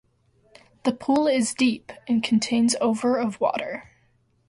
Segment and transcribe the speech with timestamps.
[0.83, 3.91] The pool is deep and contains over of water.